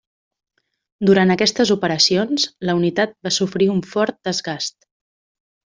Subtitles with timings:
[1.09, 4.81] Durant aquestes operacions la unitat va sofrir un fort desgast.